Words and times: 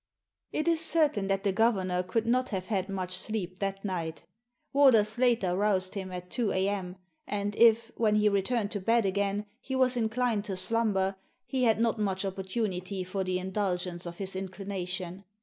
It 0.51 0.67
is 0.67 0.83
certain 0.83 1.27
that 1.27 1.43
the 1.43 1.51
governor 1.51 2.01
could 2.01 2.25
not 2.25 2.49
have 2.49 2.65
had 2.65 2.89
much 2.89 3.15
sleep 3.15 3.59
that 3.59 3.85
night 3.85 4.23
Warder 4.73 5.03
Slater 5.03 5.55
roused 5.55 5.93
him 5.93 6.11
at 6.11 6.31
two 6.31 6.51
a.m.; 6.51 6.95
and 7.27 7.55
if, 7.55 7.91
when 7.95 8.15
he 8.15 8.27
returned 8.27 8.71
to 8.71 8.79
bed 8.79 9.05
again, 9.05 9.45
he 9.59 9.75
was 9.75 9.95
inclined 9.95 10.43
to 10.45 10.57
slumber, 10.57 11.17
he 11.45 11.65
had 11.65 11.79
not 11.79 11.99
much 11.99 12.23
oppor 12.23 12.37
tunity 12.43 13.05
for 13.05 13.23
the 13.23 13.37
indulgence 13.37 14.07
of 14.07 14.17
his 14.17 14.35
inclination. 14.35 15.23